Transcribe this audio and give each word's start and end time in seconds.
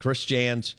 Chris 0.00 0.24
Jans, 0.24 0.74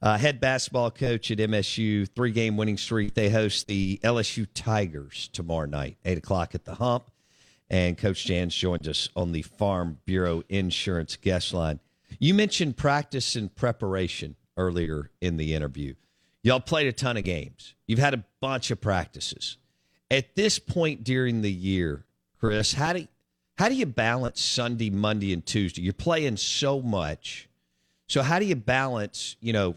uh, 0.00 0.16
head 0.16 0.40
basketball 0.40 0.90
coach 0.90 1.30
at 1.30 1.38
MSU, 1.38 2.08
three 2.08 2.30
game 2.30 2.56
winning 2.56 2.78
streak. 2.78 3.14
They 3.14 3.28
host 3.28 3.66
the 3.66 4.00
LSU 4.02 4.46
Tigers 4.54 5.28
tomorrow 5.32 5.66
night, 5.66 5.98
8 6.04 6.18
o'clock 6.18 6.54
at 6.54 6.64
the 6.64 6.76
Hump. 6.76 7.10
And 7.68 7.98
Coach 7.98 8.24
Jans 8.24 8.54
joins 8.54 8.88
us 8.88 9.08
on 9.14 9.32
the 9.32 9.42
Farm 9.42 9.98
Bureau 10.04 10.42
Insurance 10.48 11.16
guest 11.16 11.52
line. 11.52 11.80
You 12.18 12.34
mentioned 12.34 12.76
practice 12.76 13.36
and 13.36 13.54
preparation 13.54 14.36
earlier 14.56 15.10
in 15.20 15.36
the 15.36 15.54
interview. 15.54 15.94
Y'all 16.42 16.60
played 16.60 16.86
a 16.86 16.92
ton 16.92 17.16
of 17.16 17.24
games, 17.24 17.74
you've 17.86 17.98
had 17.98 18.14
a 18.14 18.24
bunch 18.40 18.70
of 18.70 18.80
practices. 18.80 19.58
At 20.10 20.34
this 20.34 20.58
point 20.58 21.04
during 21.04 21.42
the 21.42 21.52
year, 21.52 22.04
Chris, 22.40 22.72
how 22.72 22.94
do, 22.94 23.06
how 23.58 23.68
do 23.68 23.74
you 23.74 23.86
balance 23.86 24.40
Sunday, 24.40 24.90
Monday, 24.90 25.32
and 25.32 25.44
Tuesday? 25.44 25.82
You're 25.82 25.92
playing 25.92 26.36
so 26.38 26.80
much 26.80 27.48
so 28.10 28.22
how 28.22 28.40
do 28.40 28.44
you 28.44 28.56
balance, 28.56 29.36
you 29.40 29.52
know, 29.52 29.76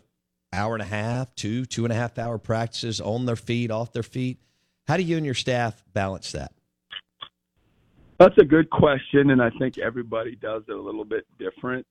hour 0.52 0.74
and 0.74 0.82
a 0.82 0.88
half, 0.88 1.36
two, 1.36 1.66
two 1.66 1.86
and 1.86 1.94
a 1.94 1.96
half 1.96 2.18
hour 2.18 2.40
practices 2.40 3.00
on 3.00 3.28
their 3.28 3.36
feet, 3.36 3.70
off 3.70 3.94
their 3.94 4.02
feet? 4.02 4.40
How 4.88 4.98
do 4.98 5.04
you 5.04 5.18
and 5.18 5.26
your 5.26 5.36
staff 5.36 5.84
balance 5.94 6.32
that? 6.32 6.52
That's 8.18 8.36
a 8.40 8.44
good 8.44 8.72
question, 8.72 9.30
and 9.30 9.40
I 9.40 9.52
think 9.60 9.78
everybody 9.78 10.36
does 10.36 10.64
it 10.68 10.72
a 10.72 10.82
little 10.82 11.06
bit 11.06 11.28
different. 11.38 11.86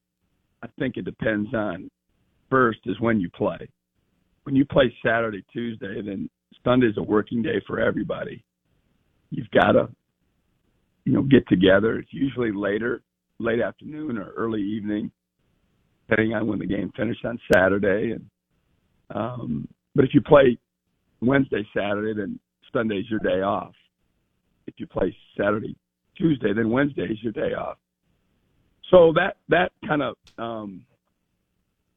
I 0.64 0.66
think 0.80 0.96
it 0.96 1.04
depends 1.04 1.54
on 1.54 1.88
first 2.50 2.80
is 2.86 2.98
when 2.98 3.20
you 3.20 3.30
play. 3.30 3.68
When 4.42 4.56
you 4.56 4.64
play 4.64 4.92
Saturday, 5.04 5.44
Tuesday, 5.52 6.02
then 6.02 6.28
Sunday's 6.64 6.96
a 6.96 7.02
working 7.02 7.42
day 7.42 7.62
for 7.68 7.78
everybody. 7.78 8.42
You've 9.30 9.50
got 9.52 9.72
to, 9.72 9.88
you 11.04 11.12
know, 11.12 11.22
get 11.22 11.46
together. 11.48 12.00
It's 12.00 12.12
usually 12.12 12.50
later, 12.50 13.02
late 13.38 13.60
afternoon 13.60 14.18
or 14.18 14.32
early 14.32 14.60
evening 14.60 15.12
depending 16.08 16.34
on 16.34 16.46
when 16.46 16.58
the 16.58 16.66
game 16.66 16.92
finished 16.96 17.24
on 17.24 17.38
Saturday. 17.52 18.12
And 18.12 18.26
um, 19.14 19.68
but 19.94 20.04
if 20.04 20.14
you 20.14 20.20
play 20.20 20.58
Wednesday, 21.20 21.66
Saturday, 21.76 22.14
then 22.14 22.38
Sunday's 22.72 23.04
your 23.10 23.20
day 23.20 23.42
off. 23.42 23.72
If 24.66 24.74
you 24.78 24.86
play 24.86 25.14
Saturday, 25.36 25.76
Tuesday, 26.16 26.52
then 26.54 26.70
Wednesday's 26.70 27.18
your 27.22 27.32
day 27.32 27.54
off. 27.54 27.78
So 28.90 29.12
that 29.14 29.36
that 29.48 29.72
kind 29.86 30.02
of 30.02 30.14
um, 30.38 30.84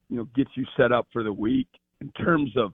you 0.09 0.17
know 0.17 0.27
gets 0.35 0.51
you 0.55 0.65
set 0.77 0.91
up 0.91 1.07
for 1.11 1.23
the 1.23 1.33
week 1.33 1.67
in 2.01 2.09
terms 2.11 2.51
of 2.57 2.73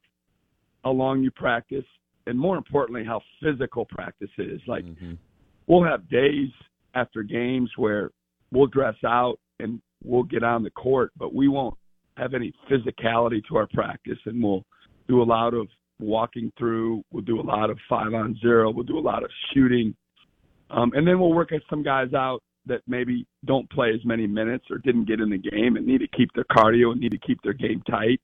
how 0.84 0.92
long 0.92 1.24
you 1.24 1.32
practice, 1.32 1.86
and 2.28 2.38
more 2.38 2.58
importantly, 2.58 3.04
how 3.04 3.22
physical 3.42 3.86
practice 3.86 4.30
is. 4.38 4.62
Like 4.68 4.86
mm-hmm. 4.86 5.14
we'll 5.68 5.84
have 5.84 6.10
days 6.10 6.50
after 6.94 7.24
games 7.24 7.70
where 7.78 8.12
we'll 8.52 8.68
dress 8.68 8.96
out 9.06 9.40
and 9.60 9.82
we'll 10.04 10.24
get 10.24 10.44
on 10.44 10.64
the 10.64 10.72
court, 10.72 11.12
but 11.18 11.34
we 11.34 11.48
won't 11.48 11.76
have 12.18 12.34
any 12.34 12.54
physicality 12.70 13.42
to 13.48 13.58
our 13.58 13.68
practice, 13.74 14.18
and 14.26 14.44
we'll 14.44 14.66
do 15.08 15.22
a 15.22 15.24
lot 15.24 15.54
of 15.54 15.68
walking 16.00 16.52
through. 16.58 17.04
We'll 17.12 17.24
do 17.24 17.40
a 17.40 17.44
lot 17.44 17.70
of 17.70 17.78
five 17.88 18.14
on 18.14 18.38
zero. 18.42 18.72
We'll 18.72 18.86
do 18.86 19.00
a 19.00 19.02
lot 19.02 19.24
of 19.24 19.30
shooting, 19.54 19.96
um, 20.70 20.92
and 20.96 21.08
then 21.08 21.20
we'll 21.20 21.34
work 21.34 21.52
at 21.52 21.62
some 21.70 21.84
guys 21.84 22.14
out 22.14 22.42
that 22.68 22.82
maybe 22.88 23.26
don't 23.46 23.70
play 23.72 23.92
as 23.94 24.06
many 24.06 24.28
minutes 24.28 24.66
or 24.70 24.78
didn't 24.78 25.08
get 25.08 25.20
in 25.20 25.30
the 25.30 25.38
game 25.38 25.78
and 25.78 25.86
need 25.86 26.00
to 26.00 26.08
keep 26.16 26.30
their 26.34 26.46
cardio 26.52 26.92
and 26.92 27.02
need 27.02 27.12
to 27.12 27.18
keep 27.18 27.42
their 27.42 27.54
game 27.54 27.82
tight. 27.90 28.22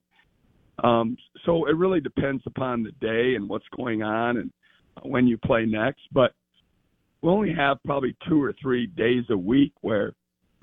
Um, 0.83 1.17
so 1.45 1.67
it 1.67 1.75
really 1.75 1.99
depends 1.99 2.43
upon 2.45 2.83
the 2.83 2.91
day 3.01 3.35
and 3.35 3.49
what's 3.49 3.65
going 3.75 4.03
on 4.03 4.37
and 4.37 4.51
when 5.01 5.25
you 5.25 5.37
play 5.37 5.65
next. 5.65 6.01
But 6.11 6.33
we 7.21 7.29
only 7.29 7.53
have 7.53 7.77
probably 7.83 8.15
two 8.29 8.41
or 8.41 8.53
three 8.61 8.85
days 8.85 9.23
a 9.31 9.37
week 9.37 9.73
where 9.81 10.13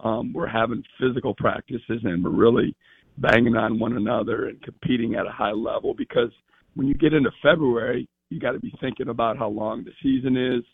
um, 0.00 0.32
we're 0.32 0.46
having 0.46 0.82
physical 1.00 1.34
practices 1.34 2.00
and 2.04 2.22
we're 2.24 2.30
really 2.30 2.74
banging 3.18 3.56
on 3.56 3.78
one 3.78 3.96
another 3.96 4.48
and 4.48 4.60
competing 4.62 5.14
at 5.14 5.26
a 5.26 5.30
high 5.30 5.52
level 5.52 5.94
because 5.94 6.30
when 6.74 6.86
you 6.86 6.94
get 6.94 7.14
into 7.14 7.30
February, 7.42 8.08
you 8.30 8.40
got 8.40 8.52
to 8.52 8.58
be 8.58 8.74
thinking 8.80 9.08
about 9.08 9.38
how 9.38 9.48
long 9.48 9.84
the 9.84 9.92
season 10.02 10.36
is. 10.36 10.64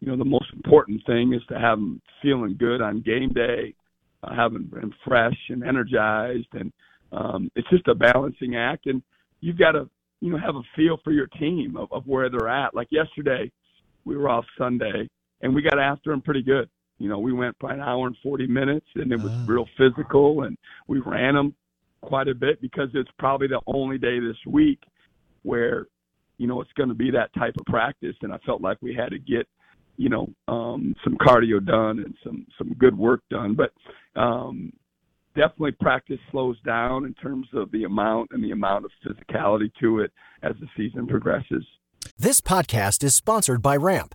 You 0.00 0.08
know, 0.08 0.16
the 0.16 0.24
most 0.24 0.46
important 0.52 1.00
thing 1.06 1.32
is 1.32 1.42
to 1.48 1.58
have 1.58 1.78
them 1.78 2.00
feeling 2.22 2.56
good 2.58 2.80
on 2.80 3.00
game 3.00 3.32
day, 3.32 3.74
uh, 4.22 4.34
having 4.34 4.68
them 4.70 4.94
fresh 5.04 5.36
and 5.48 5.64
energized, 5.64 6.48
and 6.52 6.72
um, 7.12 7.50
it's 7.56 7.68
just 7.70 7.88
a 7.88 7.94
balancing 7.94 8.54
act. 8.56 8.86
And 8.86 9.02
you've 9.40 9.58
got 9.58 9.72
to, 9.72 9.88
you 10.20 10.30
know, 10.30 10.38
have 10.38 10.56
a 10.56 10.62
feel 10.76 10.98
for 11.02 11.12
your 11.12 11.26
team 11.26 11.76
of, 11.76 11.90
of 11.92 12.06
where 12.06 12.28
they're 12.28 12.48
at. 12.48 12.74
Like 12.74 12.88
yesterday, 12.90 13.50
we 14.04 14.16
were 14.16 14.28
off 14.28 14.44
Sunday, 14.56 15.08
and 15.40 15.54
we 15.54 15.62
got 15.62 15.78
after 15.78 16.10
them 16.10 16.20
pretty 16.20 16.42
good. 16.42 16.68
You 16.98 17.08
know, 17.08 17.18
we 17.18 17.32
went 17.32 17.58
by 17.58 17.74
an 17.74 17.80
hour 17.80 18.06
and 18.06 18.16
40 18.22 18.46
minutes, 18.48 18.86
and 18.94 19.12
it 19.12 19.20
was 19.20 19.32
oh. 19.32 19.44
real 19.46 19.66
physical, 19.76 20.42
and 20.42 20.56
we 20.86 21.00
ran 21.00 21.34
them 21.34 21.54
quite 22.00 22.28
a 22.28 22.34
bit 22.34 22.60
because 22.60 22.88
it's 22.94 23.10
probably 23.18 23.46
the 23.46 23.60
only 23.66 23.98
day 23.98 24.20
this 24.20 24.36
week 24.46 24.80
where, 25.42 25.86
you 26.38 26.46
know, 26.46 26.60
it's 26.60 26.72
going 26.72 26.88
to 26.88 26.94
be 26.94 27.10
that 27.12 27.32
type 27.34 27.54
of 27.58 27.66
practice, 27.66 28.16
and 28.22 28.32
I 28.32 28.38
felt 28.38 28.60
like 28.60 28.78
we 28.80 28.94
had 28.94 29.10
to 29.10 29.18
get, 29.18 29.46
you 29.96 30.08
know, 30.08 30.28
um, 30.48 30.94
some 31.04 31.16
cardio 31.16 31.64
done 31.64 32.00
and 32.00 32.14
some 32.24 32.46
some 32.56 32.74
good 32.74 32.96
work 32.96 33.22
done, 33.30 33.54
but 33.54 33.72
um, 34.20 34.72
definitely 35.34 35.72
practice 35.72 36.18
slows 36.30 36.60
down 36.62 37.04
in 37.04 37.14
terms 37.14 37.46
of 37.54 37.70
the 37.70 37.84
amount 37.84 38.30
and 38.32 38.42
the 38.42 38.50
amount 38.50 38.84
of 38.84 38.90
physicality 39.04 39.70
to 39.80 40.00
it 40.00 40.12
as 40.42 40.54
the 40.60 40.66
season 40.76 41.06
progresses. 41.06 41.64
This 42.18 42.40
podcast 42.40 43.04
is 43.04 43.14
sponsored 43.14 43.62
by 43.62 43.76
Ramp. 43.76 44.14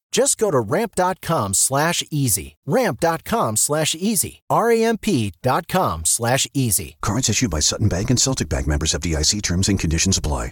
Just 0.11 0.37
go 0.37 0.51
to 0.51 0.59
ramp.com 0.59 1.53
slash 1.53 2.03
easy. 2.11 2.57
Ramp.com 2.65 3.55
slash 3.55 3.95
easy. 3.95 4.41
R-A-M-P.com 4.49 6.05
slash 6.05 6.47
easy. 6.53 6.97
Cards 7.01 7.29
issued 7.29 7.49
by 7.49 7.61
Sutton 7.61 7.87
Bank 7.87 8.09
and 8.09 8.19
Celtic 8.19 8.49
Bank 8.49 8.67
members 8.67 8.93
FDIC 8.93 9.41
terms 9.41 9.69
and 9.69 9.79
conditions 9.79 10.17
apply. 10.17 10.51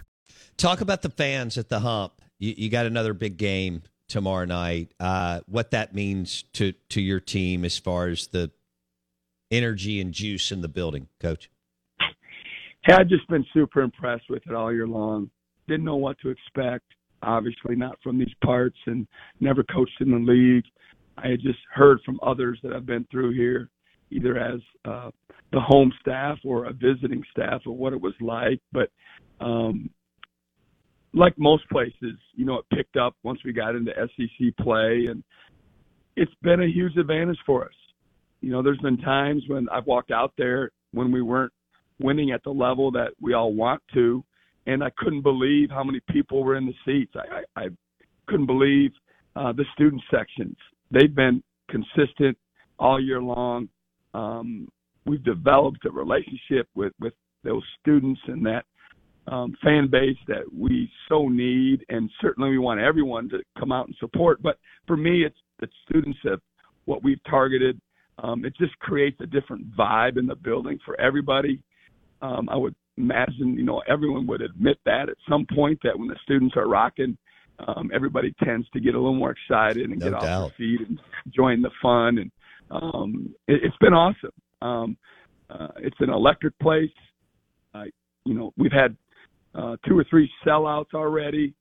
Talk 0.58 0.82
about 0.82 1.02
the 1.02 1.10
fans 1.10 1.58
at 1.58 1.70
the 1.70 1.82
hump. 1.82 2.14
You, 2.38 2.54
you 2.58 2.70
got 2.70 2.86
another 2.86 3.14
big 3.14 3.38
game 3.38 3.84
tomorrow 4.08 4.46
night. 4.46 4.94
Uh, 5.00 5.42
what 5.46 5.72
that 5.72 5.94
means 5.94 6.44
to, 6.54 6.74
to 6.90 7.02
your 7.02 7.20
team 7.20 7.64
as 7.64 7.78
far 7.78 8.08
as 8.08 8.28
the 8.28 8.52
energy 9.52 10.00
and 10.02 10.14
juice 10.14 10.52
in 10.52 10.62
the 10.62 10.68
building, 10.68 11.08
coach. 11.20 11.50
Hey, 12.86 12.94
I've 12.94 13.10
just 13.10 13.28
been 13.28 13.46
super 13.54 13.82
impressed 13.82 14.30
with 14.30 14.44
it 14.48 14.54
all 14.54 14.74
year 14.74 14.88
long. 14.88 15.30
Didn't 15.68 15.86
know 15.86 15.98
what 15.98 16.18
to 16.20 16.30
expect 16.30 16.86
obviously 17.24 17.76
not 17.76 17.98
from 18.02 18.18
these 18.18 18.34
parts 18.44 18.78
and 18.86 19.08
never 19.40 19.64
coached 19.64 20.02
in 20.02 20.12
the 20.12 20.32
league. 20.32 20.66
I 21.18 21.30
had 21.30 21.42
just 21.42 21.60
heard 21.74 22.00
from 22.06 22.20
others 22.24 22.60
that 22.64 22.74
I've 22.74 22.86
been 22.86 23.06
through 23.12 23.34
here, 23.34 23.70
either 24.12 24.38
as 24.38 24.62
uh, 24.86 25.12
the 25.52 25.60
home 25.60 25.92
staff 26.00 26.38
or 26.44 26.66
a 26.66 26.74
visiting 26.74 27.24
staff, 27.32 27.62
of 27.66 27.74
what 27.74 27.94
it 27.94 28.02
was 28.02 28.14
like. 28.22 28.60
But 28.72 28.90
um, 29.42 29.90
like 31.14 31.34
most 31.38 31.68
places, 31.70 32.18
you 32.36 32.46
know, 32.46 32.60
it 32.60 32.66
picked 32.74 32.96
up 32.96 33.16
once 33.24 33.40
we 33.44 33.52
got 33.52 33.76
into 33.76 33.92
SEC 33.96 34.56
play, 34.62 35.08
and 35.10 35.24
it's 36.16 36.32
been 36.42 36.62
a 36.62 36.68
huge 36.68 36.96
advantage 36.98 37.40
for 37.46 37.66
us. 37.66 37.74
You 38.42 38.52
know, 38.52 38.62
there's 38.62 38.80
been 38.80 38.98
times 38.98 39.44
when 39.48 39.68
I've 39.70 39.86
walked 39.86 40.12
out 40.12 40.34
there 40.38 40.72
when 40.92 41.12
we 41.12 41.22
weren't 41.22 41.54
winning 42.00 42.32
at 42.32 42.44
the 42.44 42.52
level 42.52 42.92
that 42.92 43.10
we 43.22 43.34
all 43.34 43.54
want 43.54 43.82
to, 43.94 44.24
and 44.70 44.84
I 44.84 44.92
couldn't 44.98 45.24
believe 45.24 45.72
how 45.72 45.84
many 45.84 46.00
people 46.12 46.44
were 46.44 46.56
in 46.56 46.68
the 46.68 46.74
seats. 46.86 47.14
I, 47.16 47.40
I, 47.60 47.66
I 47.66 47.68
couldn't 48.28 48.46
believe 48.46 48.92
uh, 49.36 49.52
the 49.52 49.66
student 49.74 50.02
sections. 50.12 50.56
They've 50.92 51.14
been 51.14 51.42
consistent 51.70 52.38
all 52.78 53.02
year 53.02 53.22
long. 53.22 53.68
Um, 54.14 54.68
we've 55.06 55.24
developed 55.24 55.86
a 55.86 55.92
relationship 55.92 56.68
with 56.76 56.94
with 57.00 57.14
those 57.44 57.64
students 57.82 58.20
and 58.28 58.46
that 58.46 58.66
um, 59.28 59.56
fan 59.64 59.90
base 59.90 60.18
that 60.28 60.44
we 60.56 60.90
so 61.08 61.28
need, 61.30 61.84
and 61.90 62.10
certainly 62.22 62.52
we 62.52 62.60
want 62.60 62.80
everyone 62.80 63.28
to 63.30 63.40
come 63.58 63.72
out 63.72 63.88
and 63.88 63.96
support. 64.00 64.42
But 64.42 64.58
for 64.86 64.98
me, 64.98 65.24
it's 65.24 65.38
the 65.60 65.68
students 65.88 66.20
of 66.26 66.42
what 66.86 67.04
we've 67.04 67.24
targeted. 67.28 67.80
Um, 68.22 68.46
it 68.46 68.54
just 68.58 68.78
creates 68.80 69.20
a 69.22 69.26
different 69.26 69.76
vibe 69.76 70.18
in 70.18 70.28
the 70.28 70.36
building 70.36 70.80
for 70.86 71.00
everybody. 71.00 71.64
Um, 72.22 72.50
I 72.50 72.58
would 72.58 72.76
imagine, 73.00 73.56
you 73.56 73.64
know, 73.64 73.82
everyone 73.88 74.28
would 74.28 74.42
admit 74.42 74.78
that 74.86 75.10
at 75.10 75.18
some 75.28 75.46
point 75.56 75.80
that 75.84 75.98
when 75.98 76.08
the 76.08 76.18
students 76.24 76.56
are 76.58 76.68
rocking, 76.68 77.18
um, 77.68 77.90
everybody 77.94 78.34
tends 78.44 78.70
to 78.70 78.80
get 78.80 78.94
a 78.94 78.98
little 78.98 79.16
more 79.16 79.32
excited 79.32 79.90
and 79.90 80.00
No 80.00 80.12
get 80.12 80.12
doubt. 80.12 80.24
off 80.24 80.52
their 80.58 80.58
feet 80.58 80.88
and 80.88 81.00
join 81.34 81.62
the 81.62 81.72
fun. 81.82 82.20
And 82.20 82.32
um, 82.70 83.34
it, 83.48 83.62
it's 83.64 83.78
been 83.78 83.94
awesome. 83.94 84.32
Um, 84.62 84.98
uh, 85.50 85.70
it's 85.78 85.98
an 86.00 86.10
electric 86.10 86.58
place. 86.60 86.92
Uh, 87.74 87.86
you 88.26 88.34
know, 88.34 88.54
we've 88.58 88.72
had 88.72 88.96
uh, 89.56 89.78
two 89.88 89.98
or 89.98 90.06
three 90.10 90.30
sellouts 90.46 90.94
already. 90.94 91.54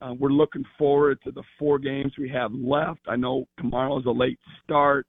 Uh, 0.00 0.14
we're 0.18 0.30
looking 0.30 0.64
forward 0.78 1.18
to 1.24 1.30
the 1.30 1.42
four 1.58 1.78
games 1.78 2.12
we 2.18 2.28
have 2.28 2.52
left. 2.52 3.00
I 3.08 3.16
know 3.16 3.46
tomorrow's 3.58 4.06
a 4.06 4.10
late 4.10 4.38
start, 4.64 5.06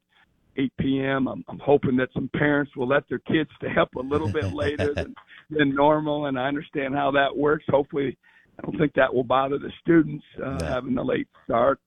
8 0.58 0.72
p.m. 0.80 1.28
I'm, 1.28 1.44
I'm 1.48 1.60
hoping 1.60 1.96
that 1.98 2.10
some 2.14 2.30
parents 2.36 2.76
will 2.76 2.88
let 2.88 3.08
their 3.10 3.20
kids 3.20 3.50
stay 3.58 3.70
up 3.80 3.94
a 3.96 4.00
little 4.00 4.32
bit 4.32 4.54
later 4.54 4.94
than, 4.94 5.14
than 5.50 5.74
normal, 5.74 6.28
and 6.28 6.38
I 6.40 6.48
understand 6.48 6.94
how 6.96 7.12
that 7.12 7.36
works. 7.36 7.66
Hopefully, 7.70 8.18
I 8.60 8.62
don't 8.64 8.78
think 8.78 8.94
that 8.96 9.14
will 9.14 9.24
bother 9.24 9.58
the 9.58 9.72
students 9.82 10.24
uh, 10.44 10.58
No. 10.60 10.66
having 10.66 10.96
the 10.96 11.04
late 11.04 11.28
start. 11.44 11.80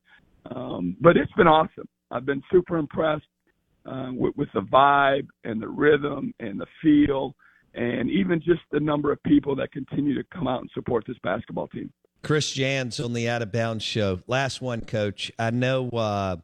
Um, 0.55 0.97
but 1.01 1.17
it's 1.17 1.33
been 1.33 1.47
awesome. 1.49 1.89
I've 2.11 2.27
been 2.27 2.43
super 2.53 2.77
impressed 2.77 3.25
uh, 3.85 4.11
with, 4.13 4.37
with 4.37 4.49
the 4.55 4.61
vibe 4.61 5.27
and 5.45 5.61
the 5.61 5.69
rhythm 5.69 6.33
and 6.41 6.61
the 6.61 6.67
feel, 6.83 7.35
and 7.75 8.11
even 8.11 8.41
just 8.41 8.61
the 8.73 8.81
number 8.81 9.13
of 9.13 9.23
people 9.25 9.55
that 9.57 9.73
continue 9.73 10.15
to 10.15 10.25
come 10.33 10.49
out 10.49 10.61
and 10.61 10.71
support 10.75 11.05
this 11.07 11.17
basketball 11.23 11.69
team. 11.69 11.93
Chris 12.23 12.51
Jans 12.53 12.99
on 12.99 13.13
the 13.13 13.29
Out 13.29 13.43
of 13.43 13.53
Bounds 13.53 13.85
show. 13.85 14.19
Last 14.27 14.61
one, 14.61 14.81
Coach. 14.81 15.31
I 15.39 15.51
know. 15.51 15.89
Uh, 15.91 16.37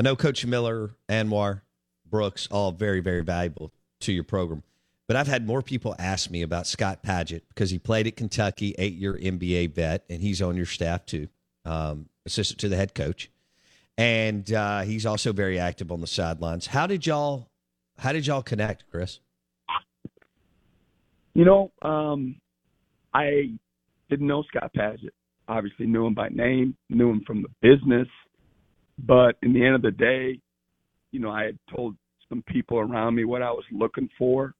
I 0.00 0.02
know 0.02 0.16
Coach 0.16 0.46
Miller, 0.46 0.92
Anwar, 1.10 1.60
Brooks, 2.08 2.48
all 2.50 2.72
very, 2.72 3.00
very 3.00 3.22
valuable 3.22 3.70
to 4.00 4.14
your 4.14 4.24
program. 4.24 4.62
But 5.06 5.18
I've 5.18 5.26
had 5.26 5.46
more 5.46 5.60
people 5.60 5.94
ask 5.98 6.30
me 6.30 6.40
about 6.40 6.66
Scott 6.66 7.02
Padgett 7.02 7.42
because 7.48 7.68
he 7.68 7.78
played 7.78 8.06
at 8.06 8.16
Kentucky, 8.16 8.74
eight-year 8.78 9.12
NBA 9.12 9.74
vet, 9.74 10.06
and 10.08 10.22
he's 10.22 10.40
on 10.40 10.56
your 10.56 10.64
staff 10.64 11.04
too, 11.04 11.28
um, 11.66 12.08
assistant 12.24 12.60
to 12.60 12.70
the 12.70 12.76
head 12.76 12.94
coach, 12.94 13.30
and 13.98 14.50
uh, 14.54 14.80
he's 14.80 15.04
also 15.04 15.34
very 15.34 15.58
active 15.58 15.92
on 15.92 16.00
the 16.00 16.06
sidelines. 16.06 16.68
How 16.68 16.86
did 16.86 17.06
y'all? 17.06 17.50
How 17.98 18.12
did 18.12 18.26
y'all 18.26 18.40
connect, 18.40 18.84
Chris? 18.90 19.20
You 21.34 21.44
know, 21.44 21.72
um, 21.82 22.40
I 23.12 23.52
didn't 24.08 24.28
know 24.28 24.44
Scott 24.44 24.70
Padgett. 24.74 25.10
Obviously, 25.46 25.84
knew 25.84 26.06
him 26.06 26.14
by 26.14 26.30
name, 26.30 26.74
knew 26.88 27.10
him 27.10 27.22
from 27.26 27.42
the 27.42 27.50
business. 27.60 28.08
But 29.06 29.36
in 29.42 29.52
the 29.52 29.64
end 29.64 29.74
of 29.74 29.82
the 29.82 29.90
day, 29.90 30.40
you 31.10 31.20
know, 31.20 31.30
I 31.30 31.44
had 31.44 31.58
told 31.74 31.96
some 32.28 32.42
people 32.46 32.78
around 32.78 33.14
me 33.14 33.24
what 33.24 33.42
I 33.42 33.50
was 33.50 33.64
looking 33.72 34.08
for, 34.18 34.54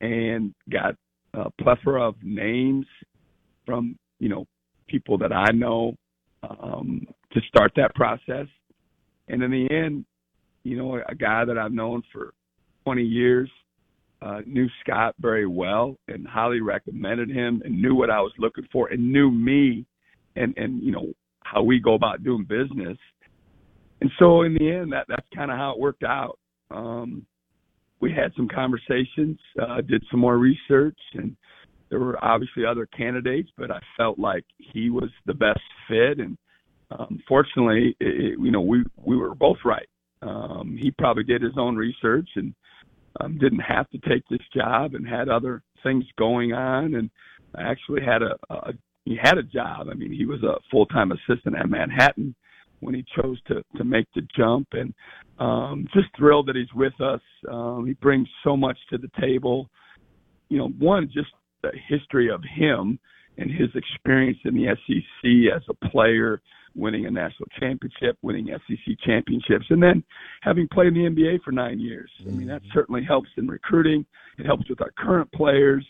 and 0.00 0.54
got 0.70 0.94
a 1.34 1.50
plethora 1.62 2.08
of 2.08 2.16
names 2.22 2.86
from 3.64 3.98
you 4.18 4.28
know 4.28 4.46
people 4.88 5.18
that 5.18 5.32
I 5.32 5.52
know 5.52 5.94
um, 6.42 7.06
to 7.32 7.40
start 7.48 7.72
that 7.76 7.94
process. 7.94 8.46
And 9.28 9.42
in 9.42 9.50
the 9.50 9.68
end, 9.70 10.04
you 10.62 10.76
know, 10.76 11.00
a 11.08 11.14
guy 11.14 11.44
that 11.44 11.58
I've 11.58 11.72
known 11.72 12.02
for 12.12 12.32
20 12.84 13.02
years 13.02 13.50
uh, 14.22 14.40
knew 14.46 14.68
Scott 14.80 15.14
very 15.20 15.46
well 15.46 15.96
and 16.08 16.26
highly 16.26 16.60
recommended 16.60 17.30
him 17.30 17.62
and 17.64 17.80
knew 17.80 17.94
what 17.94 18.10
I 18.10 18.20
was 18.20 18.32
looking 18.38 18.66
for 18.72 18.88
and 18.88 19.12
knew 19.12 19.30
me 19.30 19.84
and, 20.36 20.56
and 20.56 20.82
you 20.82 20.92
know, 20.92 21.12
how 21.42 21.62
we 21.62 21.78
go 21.78 21.94
about 21.94 22.24
doing 22.24 22.44
business. 22.44 22.98
And 24.00 24.10
so 24.18 24.42
in 24.42 24.54
the 24.54 24.70
end, 24.70 24.92
that, 24.92 25.06
that's 25.08 25.26
kind 25.34 25.50
of 25.50 25.56
how 25.56 25.72
it 25.72 25.78
worked 25.78 26.04
out. 26.04 26.38
Um, 26.70 27.24
we 28.00 28.12
had 28.12 28.32
some 28.36 28.48
conversations, 28.48 29.38
uh, 29.60 29.80
did 29.80 30.04
some 30.10 30.20
more 30.20 30.36
research, 30.36 30.98
and 31.14 31.34
there 31.88 31.98
were 31.98 32.22
obviously 32.22 32.64
other 32.64 32.86
candidates, 32.86 33.48
but 33.56 33.70
I 33.70 33.80
felt 33.96 34.18
like 34.18 34.44
he 34.58 34.90
was 34.90 35.10
the 35.24 35.34
best 35.34 35.60
fit. 35.88 36.18
And 36.18 36.36
um, 36.90 37.22
fortunately, 37.26 37.96
it, 38.00 38.38
you 38.38 38.50
know, 38.50 38.60
we 38.60 38.84
we 38.96 39.16
were 39.16 39.34
both 39.34 39.58
right. 39.64 39.88
Um, 40.22 40.76
he 40.80 40.90
probably 40.90 41.24
did 41.24 41.42
his 41.42 41.56
own 41.56 41.76
research 41.76 42.28
and 42.36 42.54
um, 43.20 43.38
didn't 43.38 43.60
have 43.60 43.88
to 43.90 43.98
take 43.98 44.24
this 44.28 44.40
job 44.54 44.94
and 44.94 45.06
had 45.06 45.28
other 45.28 45.62
things 45.82 46.04
going 46.18 46.52
on 46.52 46.94
and 46.94 47.10
actually 47.58 48.02
had 48.02 48.22
a, 48.22 48.36
a 48.50 48.72
he 49.04 49.16
had 49.20 49.38
a 49.38 49.42
job. 49.42 49.88
I 49.88 49.94
mean, 49.94 50.12
he 50.12 50.26
was 50.26 50.42
a 50.42 50.56
full 50.70 50.86
time 50.86 51.12
assistant 51.12 51.56
at 51.56 51.70
Manhattan 51.70 52.34
when 52.80 52.94
he 52.94 53.04
chose 53.16 53.40
to 53.48 53.62
to 53.76 53.84
make 53.84 54.06
the 54.14 54.22
jump 54.36 54.68
and 54.72 54.94
um 55.38 55.86
just 55.94 56.08
thrilled 56.16 56.46
that 56.46 56.56
he's 56.56 56.72
with 56.74 56.98
us. 57.00 57.20
Um 57.50 57.86
he 57.86 57.94
brings 57.94 58.28
so 58.44 58.56
much 58.56 58.78
to 58.90 58.98
the 58.98 59.10
table. 59.20 59.68
You 60.48 60.58
know, 60.58 60.68
one 60.78 61.10
just 61.12 61.30
the 61.62 61.72
history 61.88 62.30
of 62.30 62.42
him 62.42 62.98
and 63.38 63.50
his 63.50 63.68
experience 63.74 64.38
in 64.44 64.54
the 64.54 64.66
SEC 64.86 65.54
as 65.54 65.62
a 65.68 65.88
player, 65.88 66.40
winning 66.74 67.06
a 67.06 67.10
national 67.10 67.48
championship, 67.58 68.16
winning 68.22 68.48
SEC 68.48 68.96
championships, 69.04 69.66
and 69.70 69.82
then 69.82 70.02
having 70.42 70.68
played 70.68 70.88
in 70.88 70.94
the 70.94 71.10
NBA 71.10 71.42
for 71.42 71.52
nine 71.52 71.78
years. 71.78 72.10
I 72.26 72.30
mean, 72.30 72.48
that 72.48 72.62
certainly 72.72 73.04
helps 73.04 73.28
in 73.36 73.46
recruiting. 73.46 74.06
It 74.38 74.46
helps 74.46 74.68
with 74.68 74.80
our 74.80 74.92
current 74.96 75.30
players. 75.32 75.84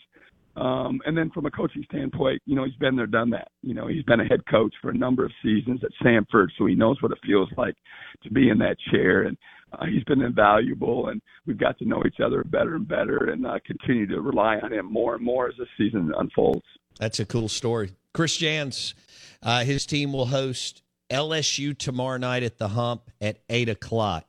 Um, 0.57 1.01
and 1.05 1.15
then 1.15 1.29
from 1.29 1.45
a 1.45 1.51
coaching 1.51 1.85
standpoint, 1.87 2.41
you 2.45 2.55
know, 2.55 2.65
he's 2.65 2.75
been 2.75 2.95
there, 2.95 3.05
done 3.05 3.29
that. 3.29 3.49
You 3.61 3.75
know, 3.75 3.87
he's 3.87 4.03
been 4.03 4.19
a 4.19 4.25
head 4.25 4.41
coach 4.49 4.73
for 4.81 4.89
a 4.89 4.97
number 4.97 5.23
of 5.23 5.31
seasons 5.43 5.81
at 5.83 5.91
Samford, 6.03 6.47
so 6.57 6.65
he 6.65 6.73
knows 6.73 6.97
what 7.01 7.11
it 7.11 7.19
feels 7.25 7.49
like 7.57 7.75
to 8.23 8.31
be 8.31 8.49
in 8.49 8.57
that 8.57 8.77
chair. 8.91 9.23
And 9.23 9.37
uh, 9.73 9.85
he's 9.85 10.03
been 10.05 10.21
invaluable, 10.21 11.09
and 11.09 11.21
we've 11.45 11.59
got 11.59 11.77
to 11.79 11.85
know 11.85 12.01
each 12.07 12.19
other 12.25 12.43
better 12.43 12.75
and 12.75 12.87
better, 12.87 13.29
and 13.29 13.45
uh, 13.45 13.59
continue 13.67 14.07
to 14.07 14.19
rely 14.21 14.57
on 14.57 14.73
him 14.73 14.91
more 14.91 15.13
and 15.13 15.23
more 15.23 15.47
as 15.47 15.53
the 15.57 15.67
season 15.77 16.11
unfolds. 16.17 16.65
That's 16.99 17.19
a 17.19 17.25
cool 17.25 17.49
story. 17.49 17.91
Chris 18.13 18.37
Jans, 18.37 18.95
uh, 19.43 19.63
his 19.63 19.85
team 19.85 20.11
will 20.11 20.25
host 20.25 20.81
LSU 21.11 21.77
tomorrow 21.77 22.17
night 22.17 22.41
at 22.41 22.57
the 22.57 22.69
Hump 22.69 23.11
at 23.21 23.37
eight 23.49 23.69
o'clock, 23.69 24.25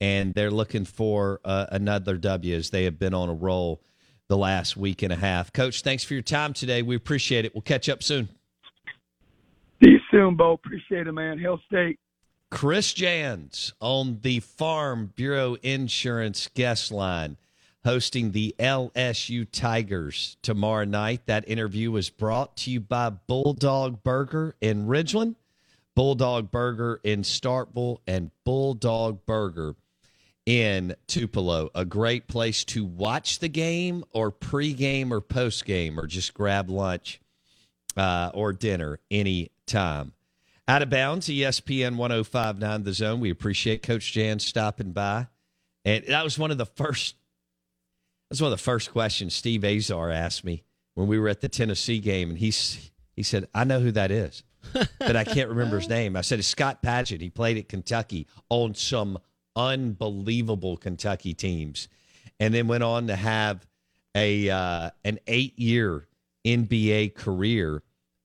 and 0.00 0.34
they're 0.34 0.50
looking 0.50 0.84
for 0.84 1.40
uh, 1.44 1.66
another 1.70 2.16
W 2.16 2.56
as 2.56 2.70
they 2.70 2.82
have 2.82 2.98
been 2.98 3.14
on 3.14 3.28
a 3.28 3.34
roll 3.34 3.80
the 4.28 4.36
last 4.36 4.76
week 4.76 5.02
and 5.02 5.12
a 5.12 5.16
half. 5.16 5.52
Coach, 5.52 5.82
thanks 5.82 6.04
for 6.04 6.14
your 6.14 6.22
time 6.22 6.52
today. 6.52 6.82
We 6.82 6.96
appreciate 6.96 7.44
it. 7.44 7.54
We'll 7.54 7.62
catch 7.62 7.88
up 7.88 8.02
soon. 8.02 8.28
See 9.82 9.90
you 9.90 10.00
soon, 10.10 10.36
Bo. 10.36 10.52
Appreciate 10.52 11.06
it, 11.06 11.12
man. 11.12 11.38
Hail 11.38 11.60
State. 11.66 11.98
Chris 12.50 12.94
Jans 12.94 13.74
on 13.80 14.20
the 14.22 14.40
Farm 14.40 15.12
Bureau 15.14 15.56
Insurance 15.62 16.48
guest 16.54 16.90
line 16.90 17.36
hosting 17.84 18.32
the 18.32 18.54
LSU 18.58 19.46
Tigers 19.50 20.36
tomorrow 20.42 20.84
night. 20.84 21.22
That 21.26 21.48
interview 21.48 21.90
was 21.90 22.10
brought 22.10 22.56
to 22.58 22.70
you 22.70 22.80
by 22.80 23.10
Bulldog 23.10 24.02
Burger 24.02 24.54
in 24.60 24.86
Ridgeland, 24.86 25.36
Bulldog 25.94 26.50
Burger 26.50 27.00
in 27.02 27.22
Starkville, 27.22 27.98
and 28.06 28.30
Bulldog 28.44 29.24
Burger 29.26 29.74
in 30.48 30.96
Tupelo. 31.06 31.68
A 31.74 31.84
great 31.84 32.26
place 32.26 32.64
to 32.64 32.82
watch 32.82 33.38
the 33.38 33.50
game 33.50 34.02
or 34.12 34.32
pregame 34.32 35.10
or 35.10 35.20
postgame 35.20 35.98
or 35.98 36.06
just 36.06 36.32
grab 36.32 36.70
lunch 36.70 37.20
uh, 37.98 38.30
or 38.32 38.54
dinner 38.54 38.98
anytime. 39.10 40.14
Out 40.66 40.80
of 40.80 40.88
bounds, 40.88 41.28
ESPN 41.28 41.96
1059 41.96 42.82
The 42.82 42.92
Zone. 42.94 43.20
We 43.20 43.28
appreciate 43.28 43.82
Coach 43.82 44.10
Jan 44.10 44.38
stopping 44.38 44.92
by. 44.92 45.26
And 45.84 46.04
that 46.06 46.24
was 46.24 46.38
one 46.38 46.50
of 46.50 46.56
the 46.56 46.64
first 46.64 47.16
that's 48.30 48.40
one 48.40 48.50
of 48.50 48.58
the 48.58 48.62
first 48.62 48.90
questions 48.90 49.34
Steve 49.34 49.64
Azar 49.64 50.10
asked 50.10 50.44
me 50.44 50.64
when 50.94 51.08
we 51.08 51.18
were 51.18 51.28
at 51.28 51.42
the 51.42 51.48
Tennessee 51.50 51.98
game. 51.98 52.30
And 52.30 52.38
he's, 52.38 52.90
he 53.14 53.22
said, 53.22 53.48
I 53.54 53.64
know 53.64 53.80
who 53.80 53.92
that 53.92 54.10
is, 54.10 54.42
but 54.98 55.14
I 55.14 55.24
can't 55.24 55.48
remember 55.50 55.78
his 55.78 55.88
name. 55.90 56.16
I 56.16 56.22
said, 56.22 56.38
it's 56.38 56.48
Scott 56.48 56.82
Padgett. 56.82 57.20
He 57.20 57.30
played 57.30 57.58
at 57.58 57.68
Kentucky 57.68 58.26
on 58.50 58.74
some 58.74 59.18
unbelievable 59.58 60.76
Kentucky 60.76 61.34
teams 61.34 61.88
and 62.40 62.54
then 62.54 62.68
went 62.68 62.84
on 62.84 63.08
to 63.08 63.16
have 63.16 63.66
a 64.14 64.48
uh, 64.48 64.90
an 65.04 65.18
eight 65.26 65.58
year 65.58 66.06
NBA 66.44 67.14
career. 67.14 67.82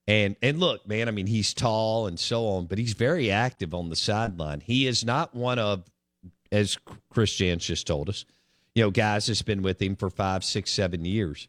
And 0.08 0.36
and 0.42 0.60
look, 0.60 0.88
man, 0.88 1.08
I 1.08 1.12
mean, 1.12 1.28
he's 1.28 1.54
tall 1.54 2.08
and 2.08 2.20
so 2.20 2.48
on, 2.48 2.68
but 2.68 2.78
he's 2.78 2.94
very 2.94 3.32
active 3.32 3.74
on 3.74 3.90
the 3.90 3.96
sideline. 3.96 4.62
He 4.62 4.88
is 4.88 5.04
not 5.04 5.34
one 5.34 5.60
of 5.60 5.86
as 6.52 6.78
Chris 7.10 7.36
Jans 7.36 7.66
just 7.66 7.88
told 7.88 8.10
us. 8.10 8.26
You 8.76 8.84
know, 8.84 8.92
guys 8.92 9.28
that's 9.28 9.42
been 9.42 9.62
with 9.62 9.82
him 9.82 9.96
for 9.96 10.10
five, 10.10 10.44
six, 10.44 10.72
seven 10.72 11.06
years, 11.06 11.48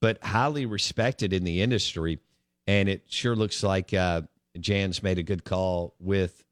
but 0.00 0.22
highly 0.22 0.66
respected 0.66 1.32
in 1.32 1.44
the 1.44 1.62
industry. 1.62 2.20
And 2.66 2.88
it 2.88 3.04
sure 3.08 3.34
looks 3.34 3.62
like 3.62 3.92
uh, 3.92 4.22
Jans 4.58 5.02
made 5.02 5.18
a 5.18 5.24
good 5.24 5.44
call 5.44 5.94
with 5.98 6.44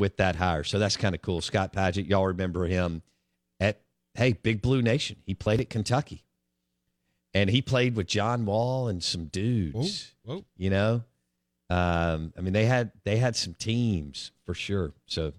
with 0.00 0.16
that 0.16 0.36
hire. 0.36 0.64
So 0.64 0.78
that's 0.78 0.96
kind 0.96 1.14
of 1.14 1.22
cool. 1.22 1.40
Scott 1.40 1.72
Padgett, 1.72 2.08
y'all 2.08 2.26
remember 2.26 2.66
him 2.66 3.02
at 3.60 3.80
hey 4.14 4.32
Big 4.32 4.62
Blue 4.62 4.82
Nation. 4.82 5.16
He 5.24 5.34
played 5.34 5.60
at 5.60 5.70
Kentucky, 5.70 6.24
and 7.34 7.50
he 7.50 7.62
played 7.62 7.94
with 7.94 8.08
John 8.08 8.46
Wall 8.46 8.88
and 8.88 9.04
some 9.04 9.26
dudes. 9.26 10.12
Whoa, 10.24 10.36
whoa. 10.36 10.44
You 10.56 10.70
know, 10.70 11.04
um, 11.68 12.32
I 12.36 12.40
mean 12.40 12.54
they 12.54 12.64
had 12.64 12.90
they 13.04 13.18
had 13.18 13.36
some 13.36 13.54
teams 13.54 14.32
for 14.44 14.54
sure. 14.54 14.92
So 15.06 15.34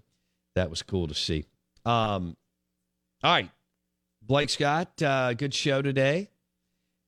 that 0.54 0.70
was 0.70 0.82
cool 0.82 1.08
to 1.08 1.14
see. 1.14 1.44
Um, 1.84 2.36
all 3.22 3.32
right, 3.32 3.50
Blake 4.22 4.48
Scott, 4.48 5.02
uh, 5.02 5.34
good 5.34 5.52
show 5.52 5.82
today. 5.82 6.30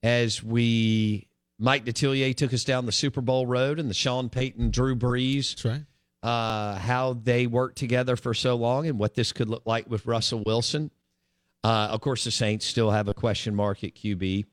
As 0.02 0.42
we 0.42 1.28
Mike 1.58 1.86
Detillier 1.86 2.34
took 2.34 2.52
us 2.52 2.64
down 2.64 2.84
the 2.84 2.92
Super 2.92 3.20
Bowl 3.20 3.46
road 3.46 3.78
and 3.78 3.88
the 3.88 3.94
Sean 3.94 4.28
Payton, 4.28 4.70
Drew 4.70 4.94
Brees 4.94 5.50
That's 5.50 5.64
right. 5.64 5.82
Uh, 6.24 6.76
how 6.76 7.12
they 7.12 7.46
worked 7.46 7.76
together 7.76 8.16
for 8.16 8.32
so 8.32 8.54
long 8.54 8.86
and 8.86 8.98
what 8.98 9.14
this 9.14 9.30
could 9.32 9.50
look 9.50 9.64
like 9.66 9.88
with 9.90 10.06
Russell 10.06 10.42
Wilson. 10.44 10.90
Uh, 11.62 11.88
of 11.90 12.00
course, 12.00 12.24
the 12.24 12.30
Saints 12.30 12.64
still 12.64 12.90
have 12.90 13.08
a 13.08 13.14
question 13.14 13.54
mark 13.54 13.84
at 13.84 13.94
QB 13.94 14.46